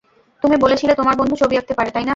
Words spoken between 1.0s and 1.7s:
বন্ধু ছবি